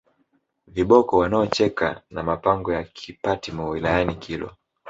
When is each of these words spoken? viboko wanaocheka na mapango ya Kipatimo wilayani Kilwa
viboko 0.67 1.17
wanaocheka 1.17 2.01
na 2.09 2.23
mapango 2.23 2.73
ya 2.73 2.83
Kipatimo 2.83 3.69
wilayani 3.69 4.15
Kilwa 4.15 4.55